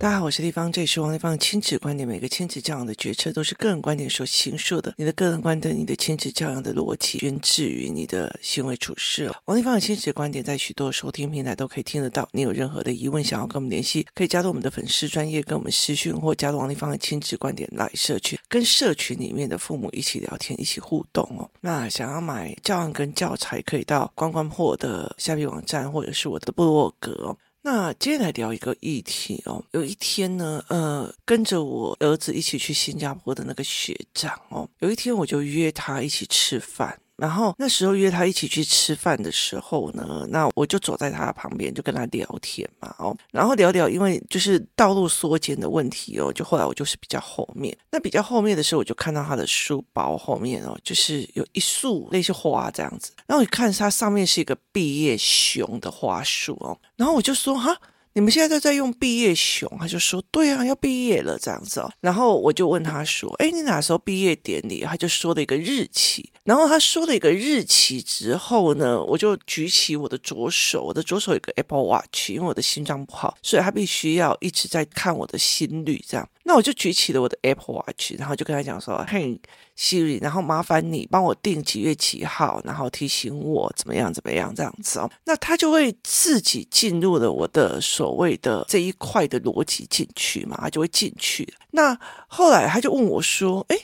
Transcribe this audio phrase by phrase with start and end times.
[0.00, 2.08] 大家好，我是丽芳，这里是王立芳的亲子观点。
[2.08, 4.94] 每个亲子教养的决策都是个人观点所形塑的。
[4.96, 9.30] 你的个人观点，你的亲子教养的逻辑源自于你的行为处事。
[9.44, 12.26] 王立芳的亲子观点在许多收听平台都可以听得到。
[12.32, 21.46] 你有任何的疑问，想要跟我们联系，可以加入我们的粉丝专业，跟我们私讯，或加入王立芳的亲子观点来社群，跟社群里面的父母一起聊天，一起互动哦。
[21.60, 27.36] 那想要买教案跟教材，可以到关关破的虾皮网站，或者是我的部落格。
[27.62, 29.62] 那接下来聊一个议题哦。
[29.72, 36.98] 有一天呢，呃，跟着我儿子一起去新加坡的那个学长哦，有一天我就约他一起吃饭。
[37.20, 57.76] 然后那时候约他一起去吃饭的时候呢，那我就走在他旁边，就跟他聊天嘛，哦，然后聊聊，因为就是道路缩减的问题哦，就后来我就是比较后面，那比较后面的时候，我就看到他的书包后面哦，就是有一束那些花这样子，然后我看它上面是一个毕业熊的花束哦，然后我就说哈。
[58.12, 61.88] 你们现在都在用毕业熊，他就说对啊，要毕业了这样子哦。
[62.00, 64.80] 然后我就问他说，哎，你哪时候毕业典礼？
[64.80, 66.28] 他就说了一个日期。
[66.50, 76.28] 然后他说了一个日期之后呢，我就举起我的左手，我的左手有个 Apple Watch，因为我的心脏不好，所以他必须要一直在看我的心率这样。
[76.42, 79.40] 那我就举起了我的 Apple Watch，然后就跟他讲说：“嘿
[79.78, 91.54] ，Siri，然后麻烦你帮我定几月几号，然后提醒我怎么样怎么样这样子哦。”那他就会自己进入了我的所谓的这一块的逻辑进去嘛，他就会进去。
[91.70, 93.76] 那后来他就问我说：“哎，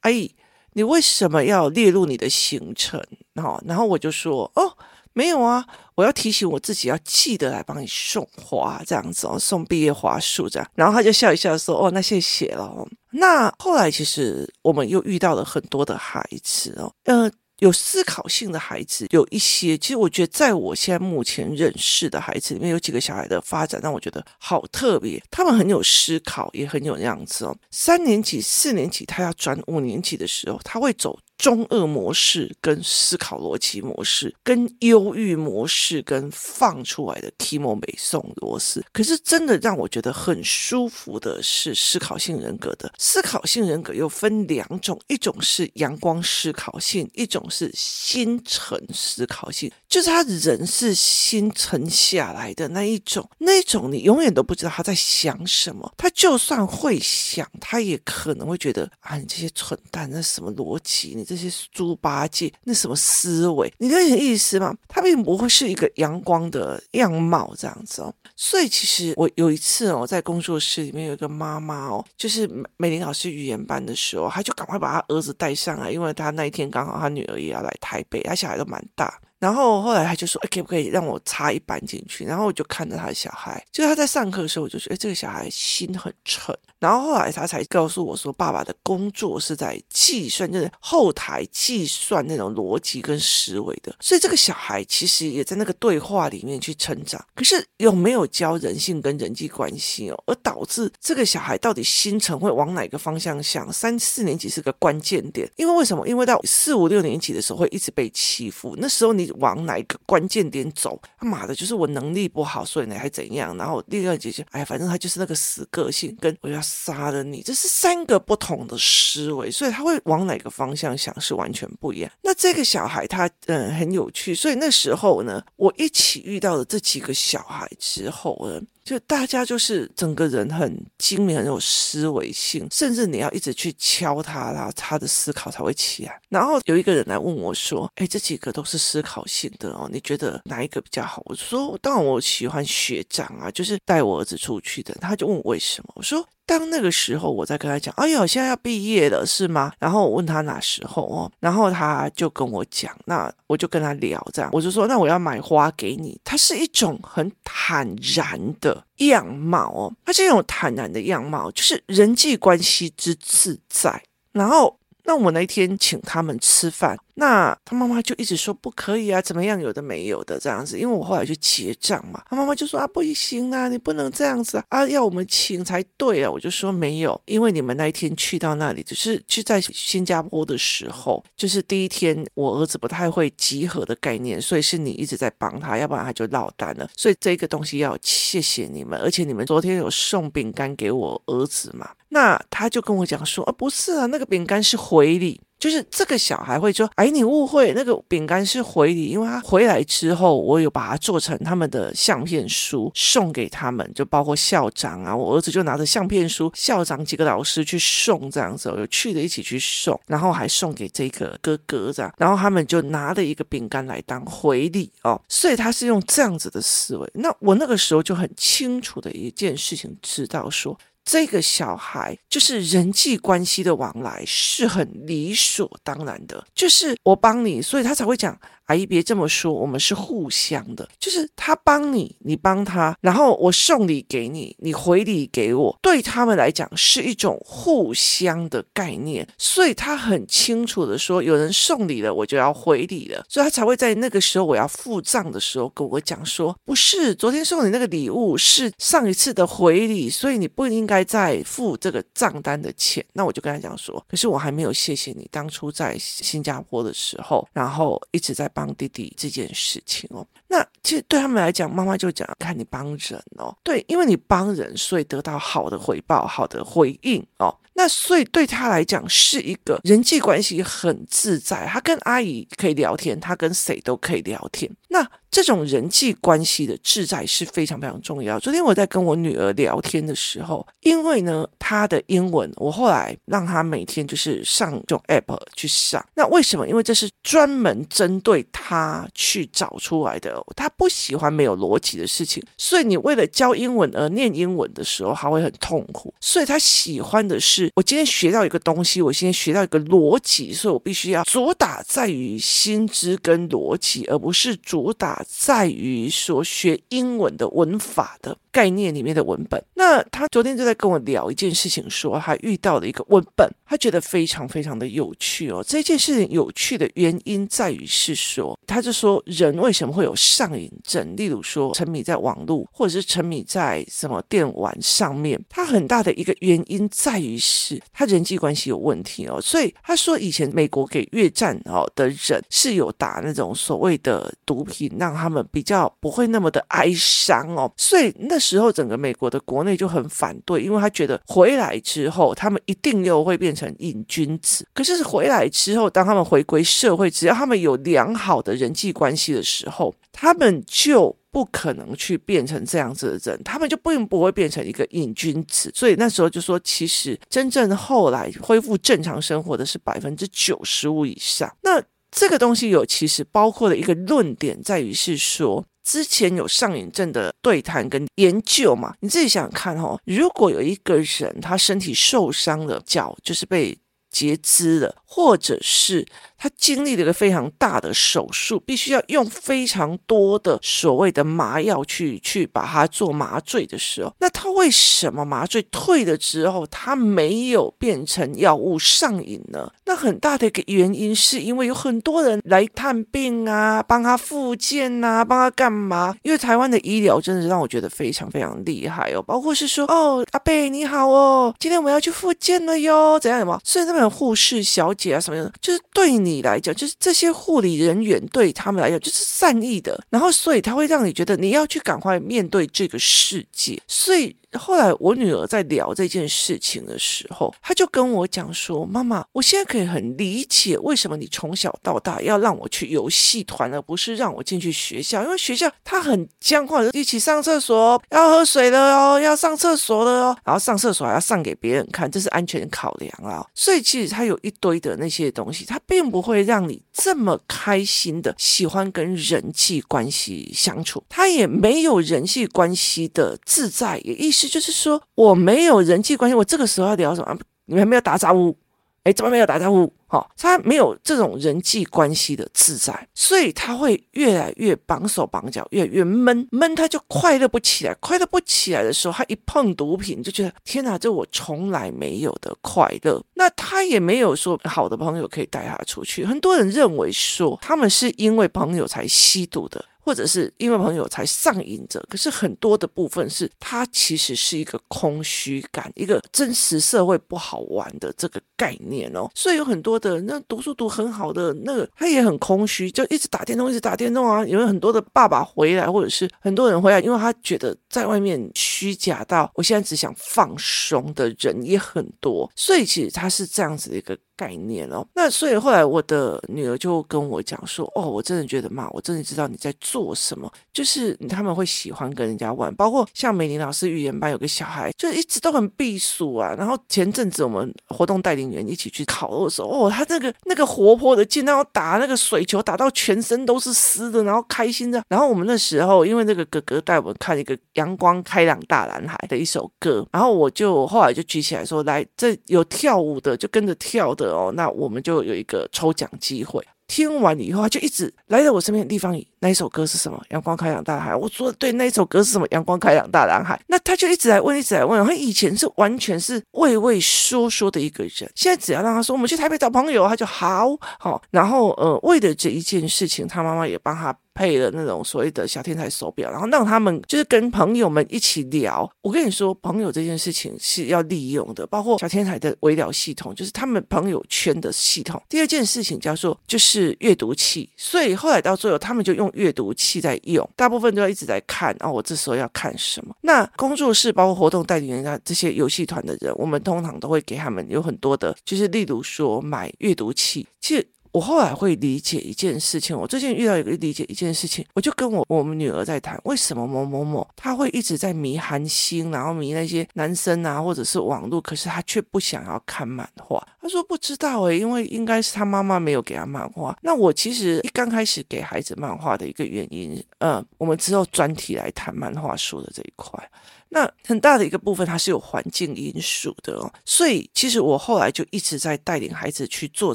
[0.00, 0.34] 阿姨，
[0.72, 3.00] 你为什么要列入你的行程？”
[3.36, 4.76] 哦，然后我就说：“哦。”
[5.12, 10.70] 没有啊，我要提醒我自己要记得来帮你送花，这样子哦，送毕业花束这样。
[10.76, 17.30] 然后他就笑一笑说：“哦，那谢谢了。”那后来其实我们又遇到了很多的孩子哦，呃。
[17.60, 25.22] 有思考性的孩子有一些，其实我觉得在我现在目前认识的孩子里面，有几个小孩的发展让我觉得好特别。
[25.30, 27.56] 他们很有思考，也很有那样子哦。
[27.70, 38.84] 三年级、四年级，他要转五年级的时候，他会走中二模式、跟思考逻辑模式、跟忧郁模式、跟放出来的提莫美颂罗斯。
[38.92, 42.92] 可是真的让我觉得很舒服的是思考性人格的。
[42.98, 47.40] 思考性人格又分两种，一种是阳光思考性，一种。
[47.50, 55.92] 是心沉思考性，就是他人是心沉下来的那一种，那一种你永远都不知道他在想什么。
[55.96, 61.14] 他就算会想，他也可能会觉得啊，你这些蠢蛋，那什么逻辑？
[61.16, 63.72] 你这些猪八戒，那什么思维？
[63.78, 64.72] 你理解意思吗？
[64.86, 68.14] 他并不会是一个阳光的样貌这样子哦。
[68.36, 77.40] 所以其实我有一次哦，在工作室里面有一个妈妈哦，就是美玲老师语言班的时候，她就赶快把她儿子带上来，因为她那一天刚好她女儿。
[77.40, 79.18] 也要来台北，她小孩都蛮大。
[79.40, 86.54] 然后后来他就说：“哎，可不可以让我插一班进去？”然后我就看着他的小孩，就是他在上课的时候，我就觉得，哎，这个小孩心很沉。
[86.78, 93.94] 然后后来他才告诉我说：“爸爸的工作是在计算，就是后台计算那种逻辑跟思维的。
[93.98, 97.22] 所以这个小孩其实也在那个对话里面去成长。
[97.34, 100.22] 可是有没有教人性跟人际关系哦？
[100.26, 103.72] 而导致这个小孩到底心沉会往哪个方向想？
[103.72, 106.06] 三四年级是个关键点，因为为什么？
[106.06, 109.29] 因为到四五六年级的时候会一直被欺负，那时候你。
[109.38, 111.00] 往哪一个关键点走？
[111.18, 113.56] 他妈的，就是我能力不好，所以呢还怎样？
[113.56, 122.10] 然后第二姐姐，哎，反正他就是那个死个性，跟我要杀了你，这是三个不同的思维，所以他会往哪个方向想是完全不一样。
[122.22, 128.60] 那这个小孩他嗯很有趣，所以那时候呢，我一起遇到了这几个小孩之后呢。
[128.90, 136.20] 就大家就是整个人很精明，很有思维性，甚至你要一直去敲他，然后他的思考才会起来。
[136.28, 145.92] 然后有一个人来问我说：“哎，这几个都是思考性的哦，你觉得哪一个比较好？”我说：“当然我喜欢学长啊，就是带我儿子出去的。”他就问我为什么？
[145.94, 146.26] 我说。
[146.50, 164.02] 当那个时候，我在跟他讲：“哎呦，现在要毕业了，是吗？”然后我问他哪时候哦，然后他就跟我讲，那我就跟他聊这样，我就说：“那我要买花给你。”他是一种很坦然的样貌哦，他这种坦然的样貌就是人际关系之自在。
[164.32, 166.98] 然后，那我那天请他们吃饭。
[167.20, 195.38] 那他妈妈就一直说不可以啊，怎么样，有的没有的这样子，因为我后来去结账嘛，他妈妈就说啊，不行啊，你不能这样子啊，要我们请才对啊，我就说没有，因为你们那一天去到那里，就是去在新加坡的时候，就是第一天我儿子不太会集合的概念，所以是你一直在帮他，要不然他就落单了，所以这个东西要谢谢你们，而且你们昨天有送饼干给我儿子嘛，那他就跟我讲说啊，不是啊，那个饼干是回礼。
[195.60, 217.06] 就是这个小孩会说：“哎，你误会，那个饼干是回礼，因为他回来之后，我有把它做成他们的相片书送给他们，就包括校长啊，我儿子就拿着相片书，校长几个老师去送这样子，有去的一起去送，然后还送给这个哥哥这样，然后他们就拿了一个饼干来当回礼哦，所以他是用这样子的思维。
[217.12, 220.78] 那我那个时候就很清楚的一件事情，知道说。
[221.10, 228.38] 这个小孩就是人际关系的往来是很理所当然的，就是我帮你，所以他才会讲。
[228.70, 253.04] 阿姨，别这么说，我们是互相的，就是他帮你，你帮他，然后我送礼给你，你回礼给我，对他们来讲是一种互相的概念，所以他很清楚的说，有人送礼了，我就要回礼了，所以他才会在那个时候我要付账的时候跟我讲说，不是昨天送你那个礼物是上一次的回礼，所以你不应该再付这个账单的钱。
[253.14, 258.59] 那我就跟他讲说，可是我还没有谢谢你当初在新加坡的时候，然后一直在帮。
[258.60, 267.56] 帮弟弟这件事情哦，那其实对他们来讲，妈妈就讲看你帮人哦，对，因为你帮人，所以得到好的回报、好的回应哦。
[267.72, 274.70] 那所以对他来讲是一个人际关系很自在，他跟阿姨可以聊天，他跟谁都可以聊天。
[274.88, 278.38] 那这种人际关系的自在是非常非常重要。
[278.40, 286.04] 昨天我在跟我女儿聊天的时候，因为呢，她的英文，我后来让她每天就是上这种 app 去上。
[286.14, 286.66] 那为什么？
[286.68, 290.44] 因为这是专门针对她去找出来的。
[290.56, 296.12] 她不喜欢没有逻辑的事情，所以你为了教英文而念英文的时候，她会很痛苦。
[296.20, 305.19] 所以她喜欢的是，我今天学到一个东西，我今天学到一个逻辑，所以我必须要主打在于心知跟逻辑，而不是主打。
[305.26, 308.38] 在于说学英文的文法的。
[308.52, 309.62] 概念里面的文本。
[309.74, 315.64] 那他昨天就在跟我聊一件事情，说他遇到了一个文本，他觉得非常非常的有趣哦。
[315.66, 321.14] 这件事情有趣的原因在于是说，他就说人为什么会有上瘾症？
[321.16, 329.40] 例如说沉迷在网络，或者是沉迷在什么电玩上面，他很大的一个原因在于是他人际关系有问题哦。
[329.40, 337.72] 所以他说以前美国给越战哦的人是有打那种所谓的毒品，让他们比较不会那么的哀伤哦。
[337.76, 344.66] 所以那时候整个美国的国内就很反对，因为他觉得回来之后他们一定又会变成瘾君子。
[344.74, 355.70] 可是回来之后，当他们回归社会，只要他们有良好的人际关系的时候，他们就不可能去变成这样子的人，他们就并不会变成一个瘾君子。
[355.74, 361.54] 所以那时候就说，其实真正后来恢复正常生活的是百分之九十五以上。
[361.62, 373.76] 那这个东西有其实包括的一个论点在于是说，之前有上瘾症的对谈跟研究嘛，你自己想想看哦，如果有一个人他身体受伤了，脚就是被
[374.08, 376.06] 截肢了，或者是。
[376.42, 389.70] 他经历了一个非常大的手术，必须要用非常多的所谓的麻药去去把它做麻醉的时候，那他为什么麻醉退了之后，他没有变成药物上瘾呢？
[389.84, 396.16] 那很大的一个原因是因为有很多人来探病啊，帮他复健啊，帮他干嘛？
[396.22, 403.60] 因为台湾的医疗真的是让我觉得非常非常厉害哦，包括是说哦，阿贝你好哦，今天我们要去复健了哟，怎样什么？
[403.62, 406.29] 甚至那边护士小姐啊什么的，就是对你。
[406.30, 414.36] 你来讲，就是这些护理人员对他们来讲就是善意的，然后所以他会让你觉得你要去赶快面对这个世界，所以。
[414.58, 433.46] 后来我女儿在聊这件事情的时候，她就跟我讲说：“妈妈，我现在可以很理解为什么你从小到大要让我去游戏团，而不是让我进去学校，因为学校它很僵化，一起上厕所要喝水了哦，要上厕所了哦，然后上厕所还要上给别人看，这是安全考量啊。
[433.54, 447.36] 所以其实它有一堆的那些东西，它并不会让你这么开心的喜欢跟人际关系相处，它也没有人际关系的自在，也一思。”就是说，我没有人际关系，我这个时候要聊什么？
[447.66, 448.56] 你们还没有打招呼？
[449.04, 449.90] 哎，怎么没有打招呼？
[450.06, 457.94] 好、哦，他没有这种人际关系的自在，所以他会越来越绑手绑脚，越来越闷闷，他就快乐不起来。
[457.94, 463.22] 快乐不起来的时候，他一碰毒品，就觉得天哪，这我从来没有的快乐。
[463.34, 466.26] 那他也没有说好的朋友可以带他出去。
[466.26, 469.82] 很多人认为说，他们是因为朋友才吸毒的。
[470.00, 479.30] 或者是因为朋友才上瘾着，可是很多的部分是它其实是一个空虚感，一个真实社会不好玩的这个概念哦。
[479.34, 484.44] 所以有很多的那读书读很好的那个，他也很空虚，就一直打电动，一直打电动啊。
[484.46, 488.40] 有很多的爸爸回来，或者是很多人回来，因为他觉得在外面。
[488.54, 494.16] 虚假到我现在只想放松的人也很多，所以其实他是这样子的一个。
[494.40, 506.54] 概念哦，那所以后来我的女儿就跟我讲说：“哦，我真的觉得妈，我真的知道你在做什么，就是他们会喜欢跟人家玩，包括像美玲老师语言班有个小孩，就一直都很避暑啊。
[506.56, 515.02] 然后前阵子我们活动带领员一起去烤肉的时候，哦，他那个那个活泼的劲，然后打那个水球，打到全身都是湿的，然后开心的。
[515.10, 526.64] 然后我们那时候因为那个哥哥带我们看一个《阳光开朗大男孩》的一首歌，然后我就后来就举起来说：来，这有跳舞的就跟着跳的。”哦，那我们就有一个抽奖机会。
[526.86, 529.16] 听完以后，他就一直来到我身边的地方。
[529.40, 530.22] 那一首歌是什么？
[530.30, 531.16] 阳光开朗大男孩。
[531.16, 532.46] 我说对，那一首歌是什么？
[532.50, 533.60] 阳光开朗大男孩。
[533.66, 535.04] 那他就一直来问，一直来问。
[535.04, 541.20] 他以前是完全是畏畏缩缩的一个人，现在只要让他说我们去台北找朋友，他就好好。
[541.30, 544.14] 然后呃，为了这一件事情，他妈妈也帮他。
[544.32, 548.90] 配了那种所谓的小天才手表，然后让他们就是跟朋友们一起聊。
[549.02, 555.20] 我跟你说，朋友这件事情是要利用的，包括小天才的微聊系统，就是他们朋友圈的系统。
[555.28, 561.74] 第二件事情叫做就是阅读器，所以后来到最后，他们就用阅读器在用，大部分都要一直在看。
[561.80, 563.14] 哦，我这时候要看什么？
[563.22, 570.86] 那工作室包括活动代理人家这些游戏团的人，我们通常都会给他们有很多的，就是例如说买阅读器，其实。
[571.12, 583.44] 我后来会理解一件事情，我最近遇到一个理解一件事情，我就跟我我们女儿在谈，为什么某某某他会一直在迷韩星，然后迷那些男生啊，或者是网络，可是他却不想要看漫画。
[583.60, 586.76] 他说不知道诶，因为应该是他妈妈没有给他漫画。
[586.82, 593.30] 那我其实一刚开始给孩子漫画的一个原因，嗯，我们之后专题来谈漫画书的这一块。
[593.72, 599.94] 那很大的一个部分，它是有环境因素的哦，所以其实我后来就一直在带领孩子去做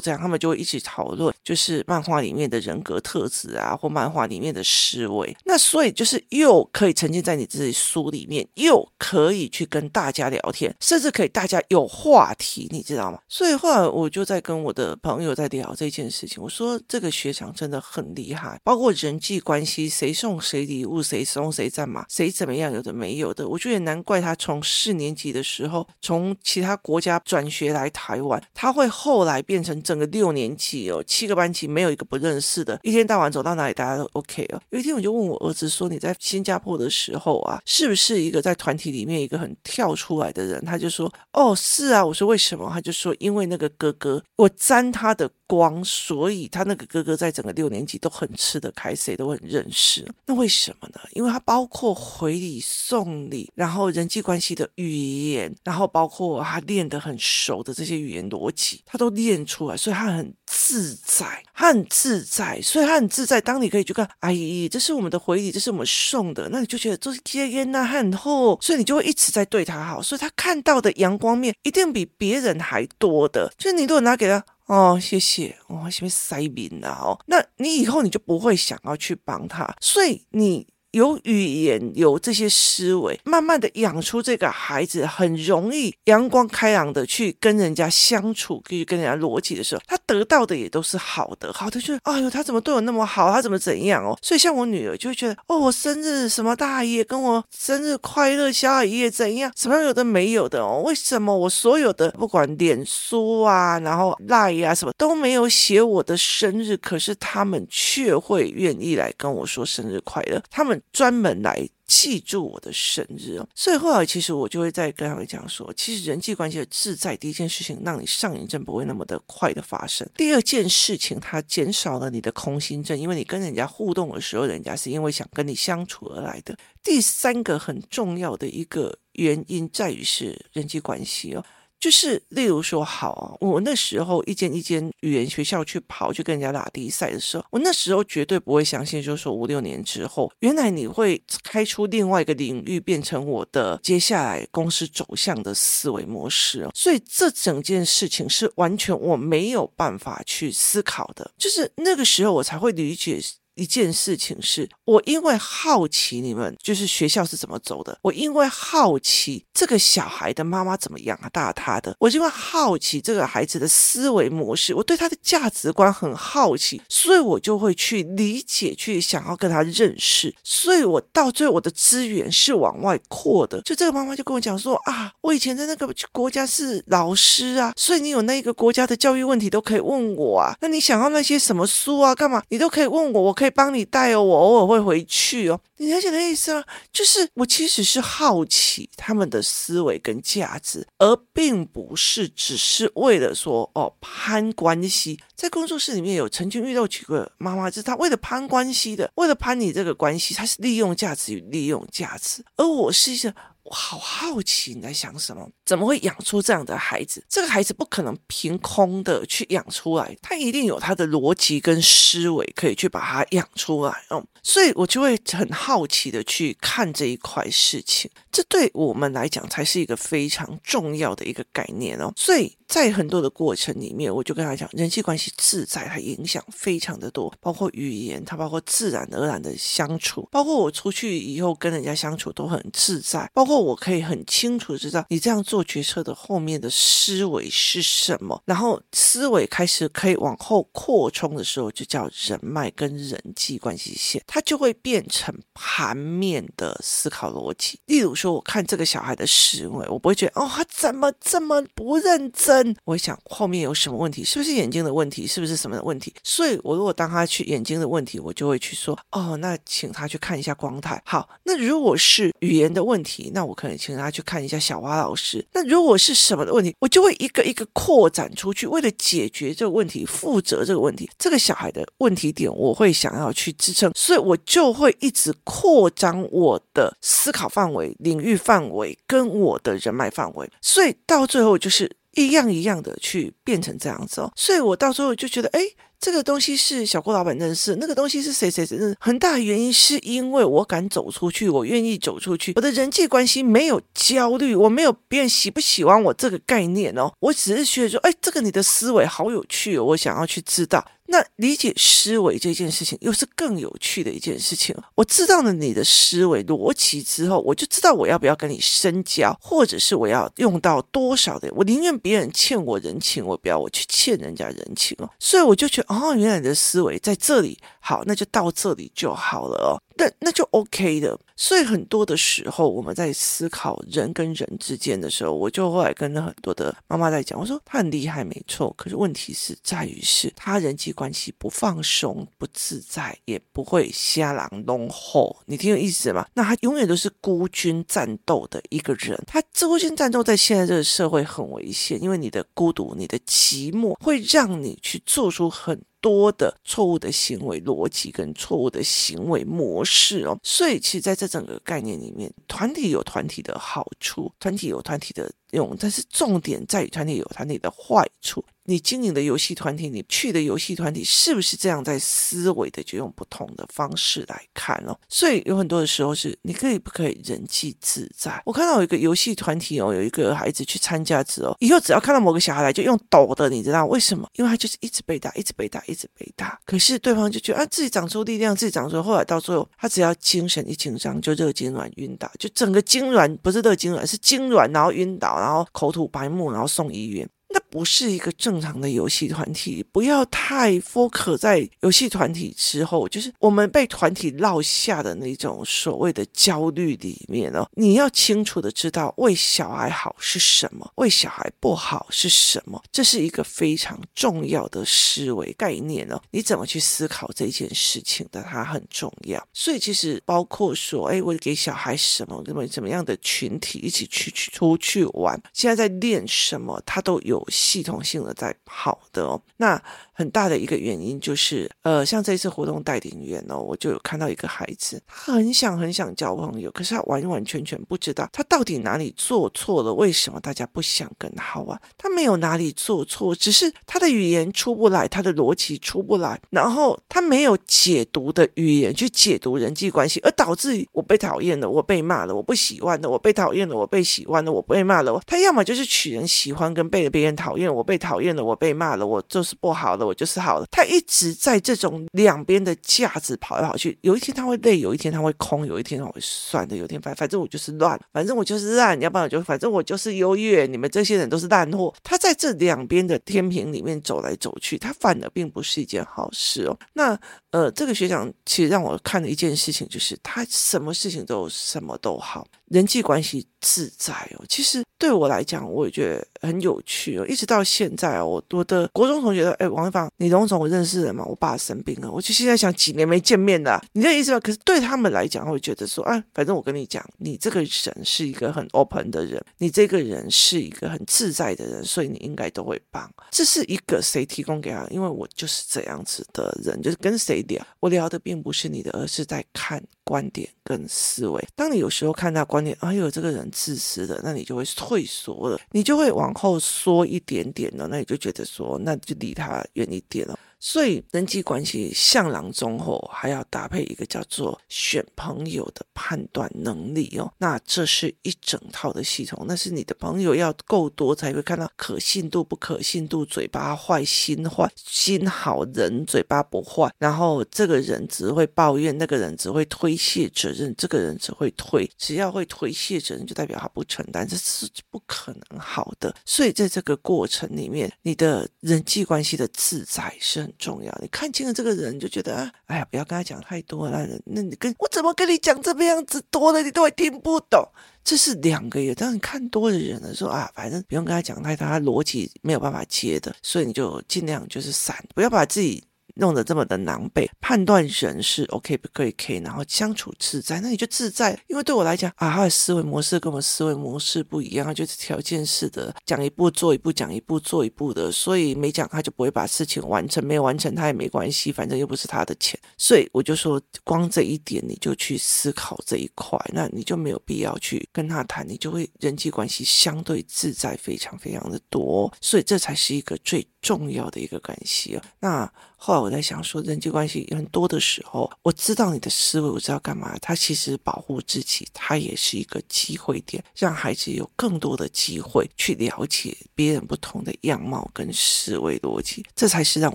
[0.00, 5.36] 这样，他们就会一起讨论，就是漫画里面的人格特质啊，或漫画里面的思维。
[5.44, 13.18] 那所以就是又可以沉浸在你自己书里面，又可以去跟大家聊天，甚至可以大家有话题，你知道吗？
[13.28, 23.60] 所以后来我就在跟我的朋友在聊这件事情，我说这个学长真的很厉害，包括人际关系，谁送谁礼物，谁送谁干嘛，谁怎么样，有的没有的，我。
[23.70, 34.60] 也难怪他从四年级的时候从其他国家转学来台湾，他会后来变成整个六年级哦，七个班级没有一个不认识的，一天到晚走到哪里大家都 OK 哦。
[34.70, 50.06] 有一天我就问我儿子说：“你在新加坡的时候啊，是不是一个在团体里面一个很跳出来的人？”他就说：“哦，是啊。”我说：“为什么？”他就说：“因为那个哥哥，我沾他的光，所以他那个哥哥在整个六年级都很吃得开，谁都很认识。
[50.26, 51.00] 那为什么呢？
[51.12, 54.94] 因为他包括回礼送礼。”然后人际关系的语
[55.32, 63.40] 言，然后包括他练得很熟的这些语言逻辑，他都练出来，所以他很自在，他很自在，所以他很自在。
[63.40, 64.36] 当你可以去看，哎，
[64.70, 73.50] 这是我们的回礼，这是我们送的，那你就觉得这是天烟呐，很厚，所以你就会一直在对他好，所以他看到的阳光面一定比别人还多的。
[73.56, 80.66] 就是你如果拿给他，哦，谢谢，哦，什么塞饼啊，哦，那你以后你就不会想要去帮他，所以你。
[80.96, 94.16] 有语言，有这些思维，慢慢的养出这个孩子，很容易阳光开朗的去跟人家相处，可以跟人家逻辑的时候，他得到的也都是好的，好的就是，哎呦，他怎么对我那么好，他怎么怎样哦？
[94.22, 100.82] 所以像我女儿就会觉得，哦，我生日什么大爷跟我生日快乐，小阿姨怎样，什么有的没有的哦？
[100.82, 110.80] 为什么我所有的不管脸书啊，然后赖呀、啊、什么都没有写我的生日，可是他们却会愿意来跟我说生日快乐，他们。
[110.92, 126.56] 专门来记住我的生日哦，所以后来其实我就会再跟他们讲说，其实人际关系的自在，第一件事情让你上瘾症不会那么的快的发生；第二件事情，它减少了你的空心症，因为你跟人家互动的时候，人家是因为想跟你相处而来的。
[126.82, 131.44] 第三个很重要的一个原因在于是人际关系哦。
[131.78, 146.68] 就是，例如说，好啊，我那时候一间一间语言学校去跑，去跟人家打比赛的时候，我那时候绝对不会相信，就是说五六年之后，原来你会开出另外一个领域，变成我的接下来公司走向的思维模式。
[146.74, 153.20] 所以这整件事情是完全我没有办法去思考的，就是那个时候我才会理解。
[153.56, 173.60] 一件事情是我因为好奇你们就是学校是怎么走的，我因为好奇这个小孩的妈妈怎么养大他的，我因为好奇这个孩子的思维模式，我对他的价值观很好奇，所以我就会去理解，去想要跟他认识，所以我到最后我的资源是往外扩的。
[173.62, 183.45] 就这个妈妈就跟我讲说啊，我以前在那个国家是老师啊，所以你有那个国家的教育问题都可以问我啊，那你想要那些什么书啊，干嘛你都可以问我，我可以。
[183.46, 185.60] 可以帮你带哦，我偶尔会回去哦。
[185.76, 186.64] 你了解的意思吗？
[186.92, 195.20] 就是我其实是好奇他们的思维跟价值，而并不是只是为了说哦攀关系。
[195.36, 203.32] 在工作室里面有曾经遇到几个妈妈，就是她为了攀关系的，为了攀你这个关系，她是利用价值与利用价值，而我是一个。
[203.66, 205.50] 我好好奇你在想什么？
[205.64, 207.24] 怎么会养出这样的孩子？
[207.28, 214.24] 这个孩子不可能凭空的去养出来，他一定有他的逻辑跟思维可以去把他养出来哦。
[214.42, 218.08] 所以我就会很好奇的去看这一块事情。
[218.36, 222.12] 这对我们来讲才是一个非常重要的一个概念哦。
[222.16, 233.56] 所以在很多的过程里面，我就跟他讲，人际关系自在，它影响非常的多，包括语言，它包括自然而然的相处，包括我出去以后跟人家相处都很自在，包括。
[233.56, 247.80] 我可以很清楚知道你这样做决策的后面的思维是什么，然后思维开始可以往后扩充的时候，就叫人脉跟人际关系线，它就会变成盘面的思考逻辑。
[247.86, 252.74] 例如说，我看这个小孩的思维，我不会觉得哦，他怎么这么不认真？
[252.84, 254.24] 我会想后面有什么问题？
[254.24, 255.26] 是不是眼睛的问题？
[255.26, 256.12] 是不是什么的问题？
[256.22, 261.00] 所以，我如果当他去眼睛的问题，我就会去说哦，那请他去看一下光台。
[261.04, 265.44] 好，那如果是语言的问题，那我可能请他去看一下小蛙老师。
[265.52, 271.10] 那如果是什么的问题，我就会一个一个扩展出去，为了解决这个问题，负责这个问题。
[271.18, 280.50] 这个小孩的问题点，我会想要去支撑，所以我就会一直扩张我的思考范围、领域范围跟我的人脉范围。
[280.60, 284.32] 所以到最后就是一样一样的去变成这样子哦。
[284.36, 285.60] 所以我到最后就觉得，哎。
[285.98, 288.96] 这个东西是小郭老板认识，那个东西是谁谁谁认识？
[289.00, 300.86] 很大原因是因为我敢走出去，我愿意走出去，我的人际关系没有焦虑，我没有别人喜不喜欢我这个概念哦，我只是觉得说，哎，这个你的思维好有趣哦，我想要去知道。
[301.08, 304.74] 那理解思维这件事情，又是更有趣的一件事情。
[304.94, 311.50] 我知道了你的思维逻辑之后，我就知道我要不要跟你深交，或者是我要用到多少的。
[311.54, 315.08] 我宁愿别人欠我人情，我不要我去欠人家人情哦。
[315.18, 319.72] 所以我就觉得，哦，原来你的思维在这里，好，那就到这里就好了哦。
[319.98, 336.26] 那那就 OK 的，所以很多的时候我们在思考人跟人之间的时候，我就后来跟很多的妈妈在讲，我说他很厉害没错，可是问题是在于是他人际关系不放松、不自在，也不会瞎狼弄后，你听有意思吗？
[336.34, 345.80] 那他永远都是孤军战斗的一个人，他孤军战斗在现在这个社会很危险，因为你的孤独、你的寂寞会让你去做出很。
[346.00, 358.44] 多的错误的行为逻辑跟错误的行为模式哦，所以其实在这整个概念里面，团体有团体的好处，团体有团体的用，但是重点在于团体有团体的坏处。
[358.68, 364.98] 你经营的游戏团体，你去的游戏团体是不是这样在思维的，就用不同的方式来看哦。
[365.08, 368.42] 所以有很多的时候是，你可以不可以人际自在？
[368.44, 374.28] 我看到有一个游戏团体哦，有一个孩子去参加之后，以后只要看到某个小孩来，就用抖的，你知道为什么？
[374.34, 376.58] 因为他就是一直被打，一直被打，一直被打。
[376.66, 387.30] 可是对方就觉得啊，自己长出力量，自己长出，后来到最后，他只要精神一紧张，就热痉挛晕倒，就整个痉挛不是热痉挛，是痉挛，然后晕倒，然后口吐白沫，然后送医院。
[387.56, 397.66] 那不是一个正常的游戏团体，不要太 focus 在游戏团体之后，就是我们被团体落下的那种所谓的焦虑里面哦。
[397.72, 406.20] 你要清楚的知道，为小孩好是什么，为小孩不好是什么，这是一个非常重要的思维概念哦。
[406.32, 409.42] 你怎么去思考这件事情的，它很重要。
[409.54, 417.45] 所以其实包括说，哎，我给小孩什么，怎么怎么样的群体一起去去出去玩，现在在练什么，他都有。
[417.48, 419.80] 系统性的在跑的哦，那
[420.12, 431.80] 很大的一个原因就是，呃，像这次活动带领员哦，我就有看到一个孩子，他很想很想交朋友，可是他完完全全不知道他到底哪里做错了，为什么大家不想跟他玩？
[431.96, 445.20] 他没有哪里做错，只是他的语言出不来，他的逻辑出不来，然后他没有解读的语言去解读人际关系，而导致我被讨厌了，我被骂了，我不喜欢了，我被讨厌了，我被喜欢了，我被骂了。
[445.26, 447.35] 他要么就是取人喜欢，跟被别人。
[447.36, 450.66] 讨厌我，被讨厌了，我被骂了，我就是不好的，我就是好的。
[450.70, 453.96] 他一直在这种两边的架子跑来跑去。
[454.00, 460.66] 有一天他会累，有一天他会空，有一天他会酸的，有一天反反正我就是乱，反正我就是烂，要不然我就反正我就是优越。
[460.66, 461.94] 你们这些人都是烂货。
[462.02, 466.78] 他在这两边的天平里面走来走去，他反而并不是一件好事哦。
[466.94, 467.18] 那
[467.50, 474.44] 呃，这个学长其实让我看的一件事情就是，他什么事情都什么都好，人际关系自在哦。
[474.48, 477.26] 其实对我来讲，我也觉得很有趣哦。
[477.26, 481.24] 一直到现在哦，我我的国中同学说：“哎，王一芳，你荣总我认识人吗？
[481.24, 484.40] 我爸生病了。”我就现在想，几年没见面了，你这意思吧？
[484.40, 494.86] 可是对他们来讲，会觉得说：“啊，反正我跟你讲，你这个人是一个很 open 的人，你这个人是一个很自在的人，所以你应该都会帮。”这是一个谁提供给他？
[494.90, 501.44] 因为我就是这样子的人，就是跟谁聊，我聊的并不是你的，而是在看观点跟思维。
[501.54, 510.38] 当你有时候看到观点，哎呦，这个人自私的，那你就会退缩了，你就会往后缩一点点了，那你就觉得说，那就离他远一点了。
[510.68, 536.12] 所以人际关系向郎中后还要搭配一个叫做选朋友的判断能力哦，那这是一整套的系统，那是你的朋友要够多才会看到可信度不可信度，嘴巴坏心坏心好人嘴巴不坏，然后这个人只会抱怨，那个人只会推卸责任，这个人只会推，只要会推卸责任就代表他不承担，这是不可能好的。
[536.24, 540.46] 所以在这个过程里面，你的人际关系的自在是。
[540.46, 544.06] 很重要，你看清了这个人，你就觉得啊，哎呀，不要跟他讲太多了。
[544.06, 547.66] 那那你跟我怎么跟你讲这个样子多了，你都会听不懂。
[548.04, 555.82] 这是两个，当你看多的人了，说啊，反正不用跟他讲太多，他逻辑没有办法接的，所以你就尽量就是散，不要把自己。
[556.16, 561.38] 弄得这么的狼狈，判断人是 OK 不可以 K，然后相处自在，那你就自在。
[561.48, 572.58] 因为对我来讲啊，他的思维模式跟我们思维模式不一样，就是条件式的，讲一步做一步，讲一步做一步的，所以没讲他就不会把事情完成，没有完成他也没关系，反正又不是他的钱。
[572.76, 582.12] 所以我就说，光这一点你就去思考这一块，那你就没有必要去跟他谈，你就会人际关系相对自在，非常非常的多。
[582.20, 584.98] 所以这才是一个最重要的一个关系。
[585.20, 585.50] 那
[585.86, 590.18] 后来我在想说，人际关系很多的时候，我知道你的思维，我知道干嘛。
[590.18, 599.94] 他其实保护自己，他也是一个机会点，让孩子有更多的机会去了解别人不同的样貌跟思维逻辑，这才是让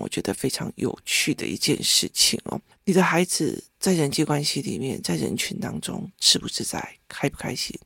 [0.00, 2.58] 我觉得非常有趣的一件事情哦。
[2.86, 7.78] 你的孩子在人际关系里面，在人群当中自不自在，开不开心？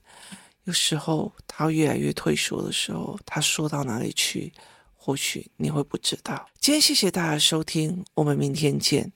[0.63, 4.53] 有时候他越来越退缩的时候，他说到哪里去？
[5.07, 6.49] 或许你会不知道。
[6.59, 9.13] 今天谢谢大家收听，我们明天见。